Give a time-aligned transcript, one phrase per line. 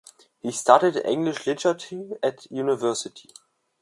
[0.39, 3.29] He studied English literature at university.